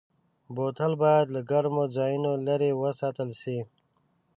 [0.55, 3.59] بوتل باید له ګرمو ځایونو لېرې وساتل شي.